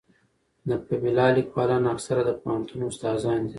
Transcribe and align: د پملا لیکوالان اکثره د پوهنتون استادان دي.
د 0.69 0.71
پملا 0.85 1.27
لیکوالان 1.37 1.83
اکثره 1.93 2.21
د 2.25 2.29
پوهنتون 2.41 2.79
استادان 2.89 3.39
دي. 3.45 3.49